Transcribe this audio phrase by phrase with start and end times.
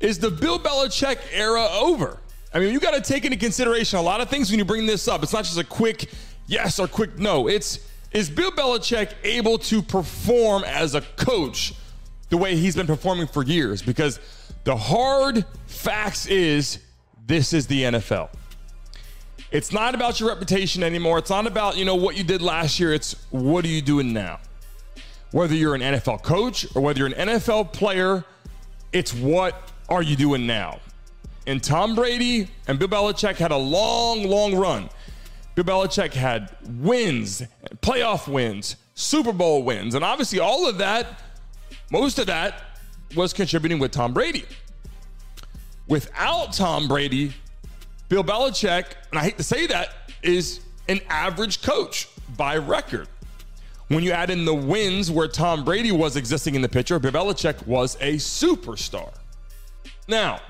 [0.00, 2.18] is the Bill Belichick era over?
[2.52, 4.86] I mean, you got to take into consideration a lot of things when you bring
[4.86, 5.22] this up.
[5.22, 6.08] It's not just a quick
[6.46, 7.48] yes or quick no.
[7.48, 7.80] It's
[8.12, 11.74] is Bill Belichick able to perform as a coach
[12.30, 13.82] the way he's been performing for years?
[13.82, 14.20] Because
[14.62, 16.78] the hard facts is
[17.26, 18.28] this is the NFL.
[19.50, 21.18] It's not about your reputation anymore.
[21.18, 22.92] It's not about, you know, what you did last year.
[22.92, 24.40] It's what are you doing now?
[25.32, 28.24] Whether you're an NFL coach or whether you're an NFL player,
[28.92, 30.80] it's what are you doing now?
[31.46, 34.88] And Tom Brady and Bill Belichick had a long, long run.
[35.54, 37.42] Bill Belichick had wins,
[37.82, 41.06] playoff wins, Super Bowl wins, and obviously all of that,
[41.90, 42.62] most of that
[43.14, 44.44] was contributing with Tom Brady.
[45.86, 47.32] Without Tom Brady,
[48.08, 53.08] Bill Belichick, and I hate to say that, is an average coach by record.
[53.88, 57.12] When you add in the wins where Tom Brady was existing in the picture, Bill
[57.12, 59.12] Belichick was a superstar.
[60.06, 60.40] Now,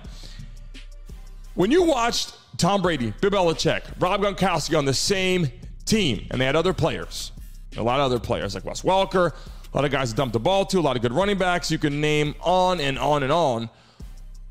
[1.55, 5.48] when you watched Tom Brady, Bill Belichick, Rob Gronkowski on the same
[5.84, 7.33] team, and they had other players,
[7.77, 10.65] a lot of other players like Wes Welker, a lot of guys dumped the ball
[10.67, 11.70] to, a lot of good running backs.
[11.70, 13.69] You can name on and on and on.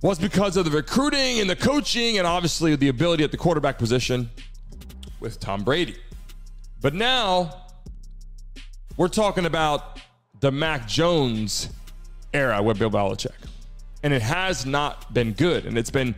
[0.01, 3.77] Was because of the recruiting and the coaching, and obviously the ability at the quarterback
[3.77, 4.29] position
[5.21, 5.95] with Tom Brady.
[6.81, 7.67] But now
[8.97, 10.01] we're talking about
[10.41, 11.69] the Mac Jones
[12.33, 13.31] era with Bill Belichick.
[14.03, 15.65] And it has not been good.
[15.65, 16.13] And it's been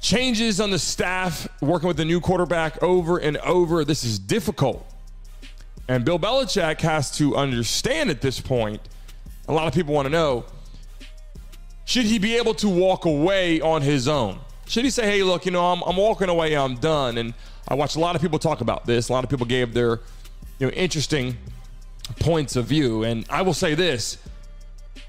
[0.00, 3.84] changes on the staff, working with the new quarterback over and over.
[3.84, 4.86] This is difficult.
[5.88, 8.80] And Bill Belichick has to understand at this point,
[9.48, 10.46] a lot of people want to know
[11.84, 14.38] should he be able to walk away on his own?
[14.66, 17.18] Should he say, hey, look, you know, I'm, I'm walking away, I'm done?
[17.18, 17.34] And
[17.68, 19.10] I watched a lot of people talk about this.
[19.10, 20.00] A lot of people gave their
[20.58, 21.36] you know, interesting
[22.20, 23.04] points of view.
[23.04, 24.16] And I will say this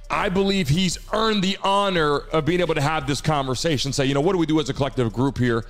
[0.10, 4.14] I believe he's earned the honor of being able to have this conversation, say, you
[4.14, 5.66] know, what do we do as a collective group here?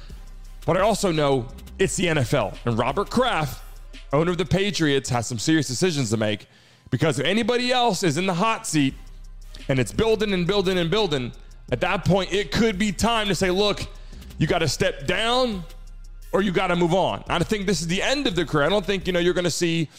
[0.65, 1.47] But I also know
[1.79, 2.57] it's the NFL.
[2.65, 3.63] And Robert Kraft,
[4.11, 6.47] owner of the Patriots, has some serious decisions to make
[6.89, 8.93] because if anybody else is in the hot seat
[9.69, 11.31] and it's building and building and building,
[11.71, 13.87] at that point, it could be time to say, look,
[14.37, 15.63] you got to step down
[16.31, 17.23] or you got to move on.
[17.27, 18.65] I think this is the end of the career.
[18.65, 19.89] I don't think, you know, you're going to see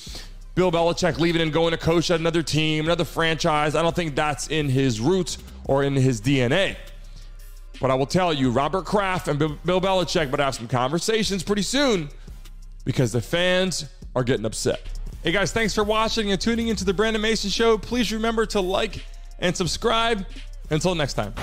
[0.57, 3.75] Bill Belichick leaving and going to coach at another team, another franchise.
[3.75, 5.37] I don't think that's in his roots
[5.67, 6.77] or in his DNA.
[7.79, 11.61] But I will tell you, Robert Kraft and Bill Belichick would have some conversations pretty
[11.61, 12.09] soon
[12.87, 13.85] because the fans
[14.15, 14.81] are getting upset.
[15.23, 17.77] Hey guys, thanks for watching and tuning into the Brandon Mason Show.
[17.77, 19.05] Please remember to like
[19.39, 20.25] and subscribe.
[20.71, 21.35] Until next time.